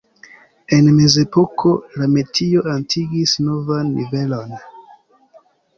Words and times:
En 0.77 0.87
Mezepoko 0.99 1.75
la 2.01 2.09
metio 2.15 2.65
atingis 2.75 3.39
novan 3.51 3.95
nivelon. 4.01 4.61